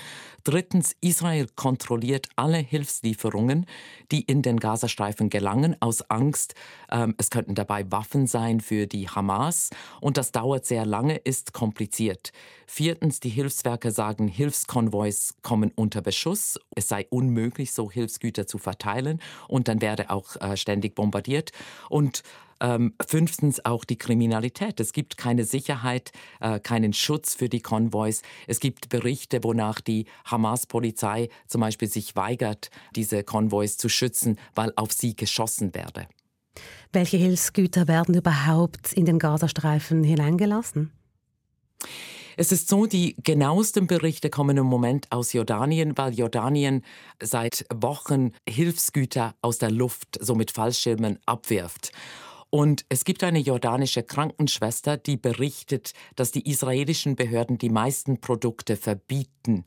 Drittens, 0.44 0.96
Israel 1.02 1.48
kontrolliert 1.54 2.28
alle 2.36 2.56
Hilfslieferungen, 2.56 3.66
die 4.10 4.22
in 4.22 4.40
den 4.40 4.58
Gazastreifen 4.58 5.28
gelangen, 5.28 5.76
aus 5.80 6.00
Angst, 6.08 6.54
ähm, 6.90 7.14
es 7.18 7.28
könnten 7.28 7.54
dabei 7.54 7.84
Waffen 7.92 8.26
sein 8.26 8.60
für 8.60 8.86
die 8.86 9.10
Hamas. 9.10 9.68
Und 10.00 10.16
das 10.16 10.32
dauert 10.32 10.64
sehr 10.64 10.86
lange, 10.86 11.16
ist 11.16 11.52
kompliziert. 11.52 12.32
Viertens, 12.66 13.17
die 13.20 13.28
Hilfswerke 13.28 13.90
sagen, 13.90 14.28
Hilfskonvois 14.28 15.34
kommen 15.42 15.72
unter 15.74 16.02
Beschuss. 16.02 16.58
Es 16.74 16.88
sei 16.88 17.06
unmöglich, 17.10 17.72
so 17.72 17.90
Hilfsgüter 17.90 18.46
zu 18.46 18.58
verteilen. 18.58 19.20
Und 19.48 19.68
dann 19.68 19.80
werde 19.80 20.10
auch 20.10 20.36
äh, 20.36 20.56
ständig 20.56 20.94
bombardiert. 20.94 21.52
Und 21.88 22.22
ähm, 22.60 22.94
fünftens 23.06 23.64
auch 23.64 23.84
die 23.84 23.98
Kriminalität. 23.98 24.80
Es 24.80 24.92
gibt 24.92 25.16
keine 25.16 25.44
Sicherheit, 25.44 26.12
äh, 26.40 26.60
keinen 26.60 26.92
Schutz 26.92 27.34
für 27.34 27.48
die 27.48 27.60
Konvois. 27.60 28.22
Es 28.46 28.60
gibt 28.60 28.88
Berichte, 28.88 29.44
wonach 29.44 29.80
die 29.80 30.06
Hamas-Polizei 30.24 31.28
zum 31.46 31.60
Beispiel 31.60 31.88
sich 31.88 32.16
weigert, 32.16 32.70
diese 32.96 33.22
Konvois 33.22 33.76
zu 33.76 33.88
schützen, 33.88 34.38
weil 34.54 34.72
auf 34.76 34.92
sie 34.92 35.14
geschossen 35.14 35.74
werde. 35.74 36.08
Welche 36.92 37.16
Hilfsgüter 37.16 37.86
werden 37.86 38.14
überhaupt 38.14 38.92
in 38.92 39.04
den 39.04 39.18
Gazastreifen 39.18 40.02
hineingelassen? 40.02 40.92
Es 42.40 42.52
ist 42.52 42.68
so, 42.68 42.86
die 42.86 43.16
genauesten 43.24 43.88
Berichte 43.88 44.30
kommen 44.30 44.56
im 44.58 44.66
Moment 44.66 45.10
aus 45.10 45.32
Jordanien, 45.32 45.98
weil 45.98 46.14
Jordanien 46.14 46.84
seit 47.20 47.66
Wochen 47.74 48.30
Hilfsgüter 48.48 49.34
aus 49.42 49.58
der 49.58 49.72
Luft, 49.72 50.18
so 50.20 50.36
mit 50.36 50.52
Fallschirmen, 50.52 51.18
abwirft. 51.26 51.90
Und 52.48 52.84
es 52.90 53.04
gibt 53.04 53.24
eine 53.24 53.40
jordanische 53.40 54.04
Krankenschwester, 54.04 54.96
die 54.96 55.16
berichtet, 55.16 55.94
dass 56.14 56.30
die 56.30 56.48
israelischen 56.48 57.16
Behörden 57.16 57.58
die 57.58 57.70
meisten 57.70 58.20
Produkte 58.20 58.76
verbieten 58.76 59.64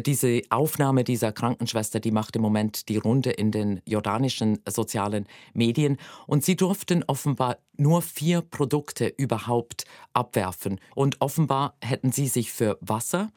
diese 0.00 0.42
Aufnahme 0.50 1.04
dieser 1.04 1.32
Krankenschwester, 1.32 2.00
die 2.00 2.10
macht 2.10 2.36
im 2.36 2.42
Moment 2.42 2.88
die 2.88 2.96
Runde 2.96 3.30
in 3.30 3.50
den 3.50 3.80
jordanischen 3.86 4.58
sozialen 4.68 5.26
Medien. 5.52 5.98
Und 6.26 6.44
sie 6.44 6.56
durften 6.56 7.04
offenbar 7.06 7.58
nur 7.76 8.02
vier 8.02 8.40
Produkte 8.40 9.06
überhaupt 9.16 9.84
abwerfen. 10.12 10.80
Und 10.94 11.20
offenbar 11.20 11.76
hätten 11.82 12.12
sie 12.12 12.28
sich 12.28 12.52
für 12.52 12.78
Wasser, 12.80 13.30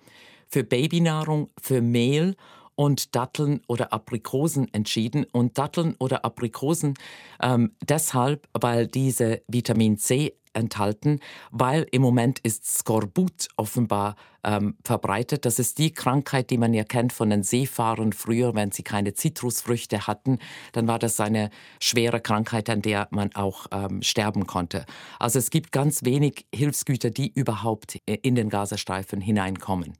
für 0.47 0.63
Babynahrung, 0.63 1.49
für 1.61 1.81
Mehl 1.81 2.35
und 2.75 3.15
Datteln 3.15 3.61
oder 3.67 3.91
Aprikosen 3.91 4.71
entschieden. 4.73 5.25
Und 5.31 5.57
Datteln 5.57 5.95
oder 5.99 6.25
Aprikosen 6.25 6.93
ähm, 7.41 7.75
deshalb, 7.87 8.47
weil 8.53 8.87
diese 8.87 9.41
Vitamin 9.47 9.97
C 9.97 10.33
enthalten, 10.57 11.19
weil 11.51 11.87
im 11.91 12.01
Moment 12.01 12.39
ist 12.39 12.65
Skorbut 12.65 13.47
offenbar 13.55 14.15
ähm, 14.43 14.75
verbreitet. 14.83 15.45
Das 15.45 15.59
ist 15.59 15.77
die 15.77 15.93
Krankheit, 15.93 16.49
die 16.49 16.57
man 16.57 16.73
ja 16.73 16.83
kennt 16.83 17.13
von 17.13 17.29
den 17.29 17.43
Seefahrern 17.43 18.13
früher, 18.13 18.55
wenn 18.55 18.71
sie 18.71 18.83
keine 18.83 19.13
Zitrusfrüchte 19.13 20.07
hatten, 20.07 20.39
dann 20.73 20.87
war 20.87 20.99
das 20.99 21.19
eine 21.19 21.49
schwere 21.79 22.19
Krankheit, 22.19 22.69
an 22.69 22.81
der 22.81 23.07
man 23.11 23.33
auch 23.35 23.67
ähm, 23.71 24.01
sterben 24.01 24.47
konnte. 24.47 24.85
Also 25.19 25.39
es 25.39 25.49
gibt 25.49 25.71
ganz 25.71 26.03
wenig 26.03 26.45
Hilfsgüter, 26.53 27.11
die 27.11 27.31
überhaupt 27.33 27.99
in 28.05 28.35
den 28.35 28.49
Gazastreifen 28.49 29.21
hineinkommen. 29.21 29.93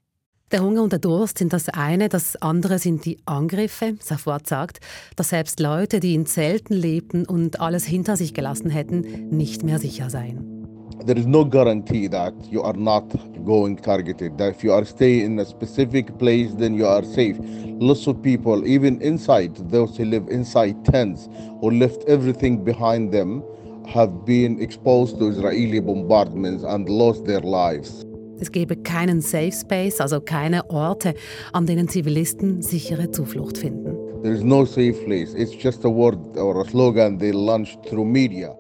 Der 0.54 0.64
Hunger 0.64 0.82
und 0.82 0.94
der 0.94 1.00
Durst 1.00 1.40
sind 1.40 1.52
das 1.52 1.68
eine, 1.68 2.08
das 2.08 2.42
andere 2.42 2.80
sind 2.80 3.04
die 3.04 3.18
Angriffe. 3.26 3.96
Safwat 4.00 4.48
sagt, 4.48 4.80
dass 5.18 5.32
selbst 5.32 5.60
Leute, 5.60 6.00
die 6.00 6.16
in 6.16 6.26
Zelten 6.26 6.74
lebten 6.74 7.26
und 7.26 7.60
alles 7.60 7.84
hinter 7.84 8.16
sich 8.16 8.34
gelassen 8.34 8.70
hätten, 8.70 9.28
nicht 9.30 9.64
mehr 9.64 9.78
sicher 9.78 10.10
seien. 10.10 10.66
There 11.06 11.20
is 11.20 11.26
no 11.26 11.46
guarantee 11.46 12.08
that 12.08 12.34
you 12.50 12.62
are 12.64 12.78
not 12.78 13.04
going 13.44 13.76
targeted. 13.76 14.38
That 14.38 14.56
if 14.56 14.64
you 14.64 14.72
are 14.72 14.86
staying 14.86 15.26
in 15.26 15.40
a 15.40 15.46
specific 15.46 16.18
place, 16.18 16.56
then 16.58 16.76
you 16.76 16.88
are 16.88 17.04
safe. 17.04 17.38
Lots 17.82 18.08
of 18.08 18.22
people, 18.22 18.66
even 18.66 19.02
inside, 19.02 19.52
those 19.70 19.98
who 19.98 20.06
live 20.06 20.30
inside 20.30 20.78
tents 20.86 21.28
or 21.60 21.74
left 21.74 22.06
everything 22.08 22.64
behind 22.64 23.12
them, 23.12 23.44
have 23.86 24.26
been 24.26 24.62
exposed 24.62 25.20
to 25.20 25.28
Israeli 25.28 25.82
bombardments 25.82 26.64
and 26.64 26.88
lost 26.88 27.26
their 27.26 27.42
lives. 27.42 28.07
Es 28.40 28.52
gebe 28.52 28.76
keinen 28.76 29.22
Safe 29.22 29.52
Space, 29.52 30.00
also 30.00 30.22
keine 30.22 30.70
Orte, 30.70 31.14
an 31.54 31.66
denen 31.66 31.88
Zivilisten 31.88 32.62
sichere 32.62 33.12
Zuflucht 33.12 33.58
finden. 33.58 33.96
There 34.22 34.34
is 34.34 34.44
no 34.44 34.66
safe 34.66 34.94
place. 35.06 35.34
It's 35.34 35.54
just 35.62 35.86
a 35.86 35.90
word 35.90 36.38
or 36.38 36.62
a 36.62 36.66
slogan 36.66 37.18
they 37.18 37.32
launched 37.32 37.84
through 37.84 38.06
media. 38.06 38.56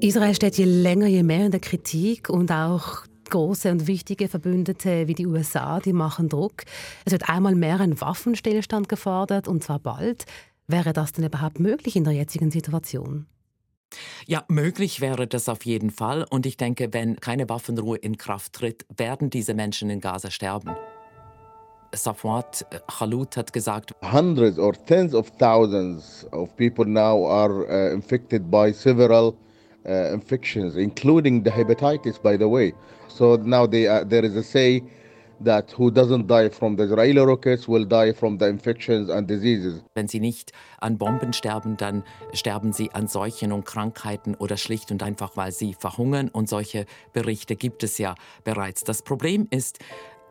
Israel 0.00 0.34
steht 0.34 0.56
je 0.56 0.64
länger, 0.64 1.06
je 1.06 1.22
mehr 1.22 1.46
in 1.46 1.50
der 1.50 1.60
Kritik 1.60 2.28
und 2.28 2.52
auch 2.52 3.04
große 3.30 3.70
und 3.70 3.86
wichtige 3.86 4.28
Verbündete 4.28 5.08
wie 5.08 5.14
die 5.14 5.26
USA, 5.26 5.80
die 5.80 5.92
machen 5.92 6.28
Druck. 6.28 6.62
Es 7.04 7.12
wird 7.12 7.28
einmal 7.28 7.54
mehr 7.54 7.80
ein 7.80 8.00
Waffenstillstand 8.00 8.88
gefordert 8.88 9.48
und 9.48 9.64
zwar 9.64 9.78
bald. 9.78 10.24
Wäre 10.68 10.92
das 10.92 11.12
denn 11.12 11.24
überhaupt 11.24 11.60
möglich 11.60 11.96
in 11.96 12.04
der 12.04 12.12
jetzigen 12.12 12.50
Situation? 12.50 13.26
Ja, 14.26 14.44
möglich 14.48 15.00
wäre 15.00 15.26
das 15.26 15.48
auf 15.48 15.64
jeden 15.64 15.90
Fall. 15.90 16.26
Und 16.28 16.46
ich 16.46 16.56
denke, 16.56 16.92
wenn 16.92 17.16
keine 17.16 17.48
Waffenruhe 17.48 17.96
in 17.96 18.16
Kraft 18.16 18.52
tritt, 18.54 18.84
werden 18.96 19.30
diese 19.30 19.54
Menschen 19.54 19.90
in 19.90 20.00
Gaza 20.00 20.30
sterben. 20.30 20.74
Safwat 21.94 22.66
äh, 22.70 22.78
Khalut 22.88 23.36
hat 23.36 23.52
gesagt, 23.52 23.92
Hundreds 24.02 24.58
or 24.58 24.74
tens 24.86 25.14
of 25.14 25.30
thousands 25.38 26.26
of 26.32 26.54
people 26.56 26.84
now 26.84 27.26
are 27.26 27.64
uh, 27.68 27.94
infected 27.94 28.50
by 28.50 28.72
several 28.72 29.36
uh, 29.86 30.12
infections, 30.12 30.76
including 30.76 31.44
the 31.44 31.50
hepatitis, 31.50 32.20
by 32.20 32.36
the 32.36 32.48
way. 32.48 32.74
So 33.08 33.36
now 33.36 33.66
they, 33.66 33.86
uh, 33.86 34.04
there 34.04 34.24
is 34.24 34.36
a 34.36 34.42
say 34.42 34.82
that 35.44 35.72
who 35.78 35.90
doesn't 35.90 36.26
die 36.26 36.50
from 36.50 36.76
the 36.76 36.84
Israeli 36.84 37.20
rockets 37.20 37.68
will 37.68 37.84
die 37.84 38.12
from 38.12 38.38
the 38.38 38.46
infections 38.46 39.10
and 39.10 39.28
diseases. 39.28 39.82
Wenn 39.94 40.08
sie 40.08 40.20
nicht 40.20 40.52
an 40.80 40.98
Bomben 40.98 41.32
sterben, 41.32 41.76
dann 41.76 42.04
sterben 42.32 42.72
sie 42.72 42.90
an 42.92 43.08
Seuchen 43.08 43.52
und 43.52 43.64
Krankheiten 43.64 44.34
oder 44.34 44.56
schlicht 44.56 44.90
und 44.90 45.02
einfach, 45.02 45.36
weil 45.36 45.52
sie 45.52 45.74
verhungern. 45.74 46.28
Und 46.28 46.48
solche 46.48 46.86
Berichte 47.12 47.56
gibt 47.56 47.82
es 47.82 47.98
ja 47.98 48.14
bereits. 48.44 48.84
Das 48.84 49.02
Problem 49.02 49.46
ist, 49.50 49.78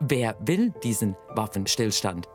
wer 0.00 0.36
will 0.40 0.72
diesen 0.82 1.16
Waffenstillstand? 1.34 2.28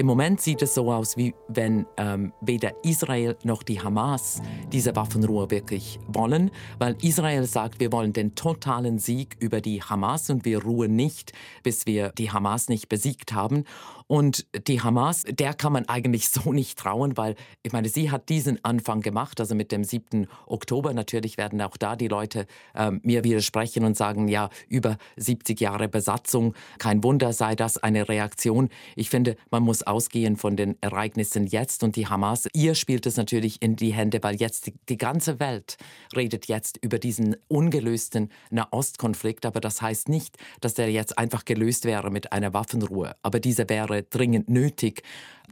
Im 0.00 0.06
Moment 0.06 0.40
sieht 0.40 0.62
es 0.62 0.72
so 0.72 0.90
aus, 0.90 1.18
wie 1.18 1.34
wenn 1.48 1.84
ähm, 1.98 2.32
weder 2.40 2.72
Israel 2.86 3.36
noch 3.44 3.62
die 3.62 3.82
Hamas 3.82 4.40
diese 4.72 4.96
Waffenruhe 4.96 5.50
wirklich 5.50 5.98
wollen, 6.06 6.50
weil 6.78 6.96
Israel 7.02 7.44
sagt, 7.44 7.80
wir 7.80 7.92
wollen 7.92 8.14
den 8.14 8.34
totalen 8.34 8.98
Sieg 8.98 9.36
über 9.40 9.60
die 9.60 9.82
Hamas 9.82 10.30
und 10.30 10.46
wir 10.46 10.62
ruhen 10.62 10.96
nicht, 10.96 11.34
bis 11.62 11.84
wir 11.84 12.12
die 12.16 12.30
Hamas 12.30 12.70
nicht 12.70 12.88
besiegt 12.88 13.34
haben. 13.34 13.64
Und 14.10 14.44
die 14.66 14.82
Hamas, 14.82 15.22
der 15.22 15.54
kann 15.54 15.72
man 15.72 15.88
eigentlich 15.88 16.30
so 16.30 16.52
nicht 16.52 16.76
trauen, 16.76 17.16
weil 17.16 17.36
ich 17.62 17.70
meine, 17.70 17.88
sie 17.88 18.10
hat 18.10 18.28
diesen 18.28 18.58
Anfang 18.64 19.02
gemacht, 19.02 19.38
also 19.38 19.54
mit 19.54 19.70
dem 19.70 19.84
7. 19.84 20.26
Oktober. 20.46 20.92
Natürlich 20.92 21.38
werden 21.38 21.62
auch 21.62 21.76
da 21.76 21.94
die 21.94 22.08
Leute 22.08 22.48
äh, 22.74 22.90
mir 22.90 23.22
widersprechen 23.22 23.84
und 23.84 23.96
sagen, 23.96 24.26
ja, 24.26 24.50
über 24.66 24.98
70 25.16 25.60
Jahre 25.60 25.88
Besatzung, 25.88 26.54
kein 26.80 27.04
Wunder 27.04 27.32
sei 27.32 27.54
das 27.54 27.78
eine 27.78 28.08
Reaktion. 28.08 28.70
Ich 28.96 29.10
finde, 29.10 29.36
man 29.48 29.62
muss 29.62 29.84
ausgehen 29.84 30.36
von 30.36 30.56
den 30.56 30.76
Ereignissen 30.80 31.46
jetzt 31.46 31.84
und 31.84 31.94
die 31.94 32.08
Hamas, 32.08 32.48
ihr 32.52 32.74
spielt 32.74 33.06
es 33.06 33.16
natürlich 33.16 33.62
in 33.62 33.76
die 33.76 33.92
Hände, 33.92 34.18
weil 34.22 34.34
jetzt 34.34 34.66
die, 34.66 34.74
die 34.88 34.98
ganze 34.98 35.38
Welt 35.38 35.76
redet 36.16 36.48
jetzt 36.48 36.80
über 36.82 36.98
diesen 36.98 37.36
ungelösten 37.46 38.32
Nahostkonflikt, 38.50 39.46
aber 39.46 39.60
das 39.60 39.80
heißt 39.80 40.08
nicht, 40.08 40.36
dass 40.60 40.74
der 40.74 40.90
jetzt 40.90 41.16
einfach 41.16 41.44
gelöst 41.44 41.84
wäre 41.84 42.10
mit 42.10 42.32
einer 42.32 42.52
Waffenruhe. 42.52 43.14
Aber 43.22 43.38
diese 43.38 43.68
wäre 43.68 43.99
dringend 44.02 44.48
nötig, 44.48 45.02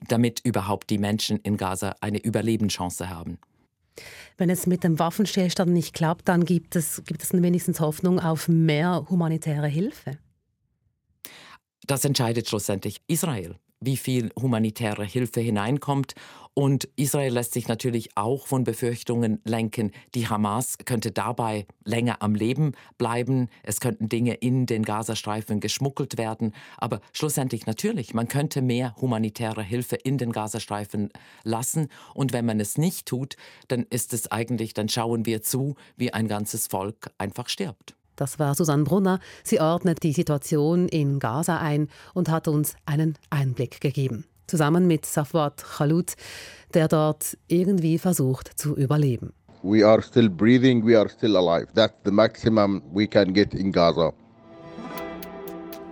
damit 0.06 0.40
überhaupt 0.44 0.90
die 0.90 0.98
Menschen 0.98 1.38
in 1.38 1.56
Gaza 1.56 1.96
eine 2.00 2.18
Überlebenschance 2.22 3.10
haben. 3.10 3.38
Wenn 4.36 4.50
es 4.50 4.66
mit 4.66 4.84
dem 4.84 4.98
Waffenstillstand 4.98 5.72
nicht 5.72 5.94
klappt, 5.94 6.28
dann 6.28 6.44
gibt 6.44 6.76
es, 6.76 7.02
gibt 7.04 7.22
es 7.22 7.32
wenigstens 7.32 7.80
Hoffnung 7.80 8.20
auf 8.20 8.46
mehr 8.46 9.06
humanitäre 9.10 9.66
Hilfe. 9.66 10.18
Das 11.86 12.04
entscheidet 12.04 12.48
schlussendlich 12.48 13.00
Israel 13.08 13.56
wie 13.80 13.96
viel 13.96 14.30
humanitäre 14.40 15.04
Hilfe 15.04 15.40
hineinkommt. 15.40 16.14
Und 16.54 16.88
Israel 16.96 17.34
lässt 17.34 17.52
sich 17.52 17.68
natürlich 17.68 18.16
auch 18.16 18.48
von 18.48 18.64
Befürchtungen 18.64 19.40
lenken, 19.44 19.92
die 20.16 20.26
Hamas 20.26 20.76
könnte 20.78 21.12
dabei 21.12 21.66
länger 21.84 22.20
am 22.20 22.34
Leben 22.34 22.72
bleiben. 22.96 23.48
Es 23.62 23.78
könnten 23.78 24.08
Dinge 24.08 24.34
in 24.34 24.66
den 24.66 24.82
Gazastreifen 24.82 25.60
geschmuggelt 25.60 26.18
werden. 26.18 26.52
Aber 26.76 27.00
schlussendlich 27.12 27.66
natürlich, 27.66 28.12
man 28.12 28.26
könnte 28.26 28.60
mehr 28.60 28.96
humanitäre 28.96 29.62
Hilfe 29.62 29.94
in 29.94 30.18
den 30.18 30.32
Gazastreifen 30.32 31.10
lassen. 31.44 31.88
Und 32.12 32.32
wenn 32.32 32.44
man 32.44 32.58
es 32.58 32.76
nicht 32.76 33.06
tut, 33.06 33.36
dann 33.68 33.86
ist 33.88 34.12
es 34.12 34.32
eigentlich, 34.32 34.74
dann 34.74 34.88
schauen 34.88 35.26
wir 35.26 35.42
zu, 35.42 35.76
wie 35.96 36.12
ein 36.12 36.26
ganzes 36.26 36.66
Volk 36.66 37.12
einfach 37.18 37.48
stirbt. 37.48 37.97
Das 38.18 38.40
war 38.40 38.56
Susanne 38.56 38.82
Brunner. 38.82 39.20
Sie 39.44 39.60
ordnet 39.60 40.02
die 40.02 40.12
Situation 40.12 40.88
in 40.88 41.20
Gaza 41.20 41.58
ein 41.58 41.88
und 42.14 42.28
hat 42.28 42.48
uns 42.48 42.74
einen 42.84 43.16
Einblick 43.30 43.80
gegeben. 43.80 44.24
Zusammen 44.48 44.88
mit 44.88 45.06
Safwat 45.06 45.62
Khalut, 45.62 46.14
der 46.74 46.88
dort 46.88 47.38
irgendwie 47.46 47.96
versucht 47.96 48.58
zu 48.58 48.76
überleben. 48.76 49.32
We 49.62 49.86
are 49.86 50.02
still 50.02 50.28
breathing, 50.28 50.84
we 50.84 50.98
are 50.98 51.08
still 51.08 51.36
alive. 51.36 51.68
That's 51.74 51.94
the 52.04 52.10
maximum 52.10 52.82
we 52.92 53.06
can 53.06 53.32
get 53.32 53.54
in 53.54 53.70
Gaza. 53.70 54.12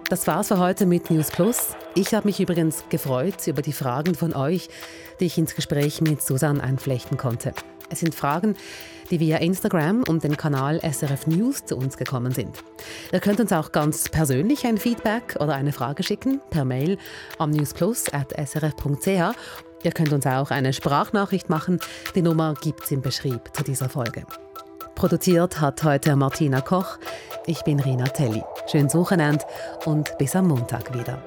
Das 0.09 0.26
war's 0.26 0.49
für 0.49 0.59
heute 0.59 0.85
mit 0.85 1.11
News 1.11 1.30
Plus. 1.30 1.76
Ich 1.95 2.12
habe 2.12 2.26
mich 2.26 2.40
übrigens 2.40 2.85
gefreut 2.88 3.47
über 3.47 3.62
die 3.62 3.73
Fragen 3.73 4.16
von 4.16 4.35
euch, 4.35 4.68
die 5.21 5.26
ich 5.26 5.38
ins 5.38 5.54
Gespräch 5.54 6.00
mit 6.00 6.23
Susanne 6.23 6.61
einflechten 6.61 7.18
konnte. 7.18 7.52
Es 7.88 8.00
sind 8.00 8.14
Fragen, 8.16 8.56
die 9.10 9.20
via 9.20 9.38
Instagram 9.38 10.04
und 10.08 10.25
den 10.25 10.36
Kanal 10.36 10.80
SRF 10.80 11.26
News 11.26 11.64
zu 11.64 11.76
uns 11.76 11.96
gekommen 11.96 12.32
sind. 12.32 12.62
Ihr 13.12 13.20
könnt 13.20 13.40
uns 13.40 13.52
auch 13.52 13.72
ganz 13.72 14.08
persönlich 14.08 14.66
ein 14.66 14.78
Feedback 14.78 15.36
oder 15.40 15.54
eine 15.54 15.72
Frage 15.72 16.02
schicken 16.02 16.40
per 16.50 16.64
Mail 16.64 16.98
am 17.38 17.50
newsplus.srf.ch. 17.50 19.06
Ihr 19.82 19.92
könnt 19.92 20.12
uns 20.12 20.26
auch 20.26 20.50
eine 20.50 20.72
Sprachnachricht 20.72 21.48
machen. 21.50 21.80
Die 22.14 22.22
Nummer 22.22 22.54
gibt 22.60 22.84
es 22.84 22.90
im 22.90 23.02
Beschrieb 23.02 23.40
zu 23.52 23.62
dieser 23.62 23.88
Folge. 23.88 24.25
Produziert 24.94 25.60
hat 25.60 25.84
heute 25.84 26.16
Martina 26.16 26.60
Koch. 26.60 26.98
Ich 27.46 27.62
bin 27.62 27.78
Rina 27.78 28.04
Telli. 28.06 28.42
Schönes 28.66 28.94
Wochenende 28.94 29.44
und 29.84 30.16
bis 30.18 30.34
am 30.34 30.48
Montag 30.48 30.92
wieder. 30.98 31.22